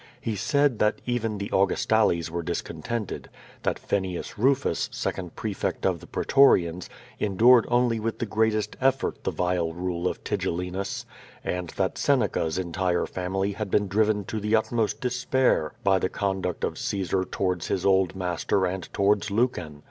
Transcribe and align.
He 0.19 0.35
said 0.35 0.79
that 0.79 0.99
even 1.05 1.37
the 1.37 1.49
Augustales 1.49 2.31
were 2.31 2.41
discontented; 2.41 3.29
that 3.61 3.77
Fenius 3.77 4.35
Rufus, 4.35 4.89
second 4.91 5.35
prefect 5.35 5.85
of 5.85 5.99
the 5.99 6.07
pretorians, 6.07 6.89
endured 7.19 7.65
only 7.69 7.99
with 7.99 8.17
the 8.17 8.25
greatest 8.25 8.75
effort 8.81 9.23
the 9.23 9.29
vile 9.29 9.71
rule 9.73 10.07
of 10.07 10.23
Tilleginus; 10.23 11.05
and 11.43 11.69
that 11.77 11.99
Sene 11.99 12.27
ca's 12.29 12.57
entire 12.57 13.05
family 13.05 13.51
had 13.51 13.69
been 13.69 13.87
driven 13.87 14.23
to 14.25 14.39
the 14.39 14.55
utmost 14.55 15.01
despair 15.01 15.73
by 15.83 15.99
the 15.99 16.09
conduct 16.09 16.63
of 16.63 16.79
Caesar 16.79 17.23
towards 17.23 17.67
his 17.67 17.85
old 17.85 18.15
master 18.15 18.65
and 18.65 18.91
towards 18.91 19.29
Lucan. 19.29 19.79